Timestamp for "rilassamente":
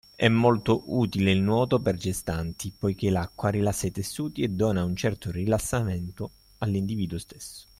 5.29-6.25